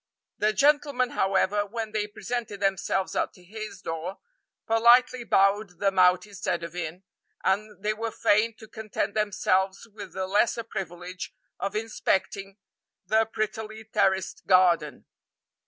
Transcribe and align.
The 0.39 0.51
gentleman, 0.51 1.11
however, 1.11 1.63
when 1.63 1.91
they 1.91 2.07
presented 2.07 2.59
themselves 2.59 3.15
at 3.15 3.35
his 3.35 3.83
door, 3.83 4.17
politely 4.65 5.23
bowed 5.23 5.77
them 5.77 5.99
out 5.99 6.25
instead 6.25 6.63
of 6.63 6.75
in, 6.75 7.03
and 7.43 7.83
they 7.83 7.93
were 7.93 8.09
fain 8.09 8.55
to 8.57 8.67
content 8.67 9.13
themselves 9.13 9.87
with 9.87 10.13
the 10.13 10.25
lesser 10.25 10.63
privilege 10.63 11.35
of 11.59 11.75
inspecting 11.75 12.57
the 13.05 13.25
prettily 13.27 13.83
terraced 13.83 14.47
garden. 14.47 15.05